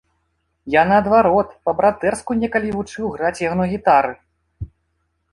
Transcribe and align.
Я 0.75 0.83
наадварот 0.91 1.51
па-братэрску 1.67 2.37
некалі 2.43 2.71
вучыў 2.77 3.11
граць 3.17 3.43
яго 3.43 3.59
на 3.61 3.67
гітары! 3.75 4.13